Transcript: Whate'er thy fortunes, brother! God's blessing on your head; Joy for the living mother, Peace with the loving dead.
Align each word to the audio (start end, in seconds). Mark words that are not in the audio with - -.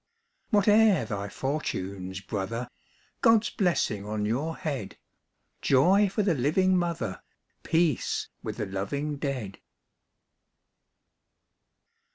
Whate'er 0.49 1.05
thy 1.05 1.29
fortunes, 1.29 2.21
brother! 2.21 2.67
God's 3.21 3.51
blessing 3.51 4.03
on 4.03 4.25
your 4.25 4.55
head; 4.57 4.97
Joy 5.61 6.09
for 6.09 6.23
the 6.23 6.33
living 6.33 6.75
mother, 6.75 7.21
Peace 7.61 8.27
with 8.41 8.57
the 8.57 8.65
loving 8.65 9.17
dead. 9.17 9.59